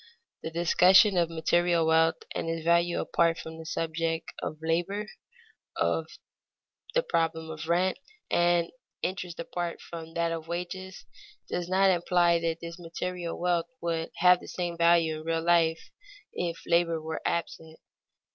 [0.41, 5.05] _The discussion of material wealth and its value apart from the subject of labor,
[5.75, 6.07] of
[6.95, 7.99] the problem of rent
[8.31, 8.71] and
[9.03, 11.05] interest apart from that of wages,
[11.47, 15.91] does not imply that this material wealth would have the same value in real life
[16.33, 17.77] if labor were absent.